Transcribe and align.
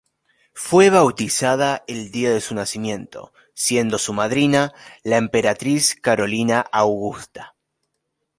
Fue 0.55 0.89
bautizada 0.89 1.83
el 1.85 2.09
día 2.09 2.31
de 2.31 2.41
su 2.41 2.55
nacimiento, 2.55 3.33
siendo 3.53 3.99
su 3.99 4.13
madrina 4.13 4.73
la 5.03 5.17
emperatriz 5.17 5.93
Carolina 5.93 6.61
Augusta. 6.71 7.55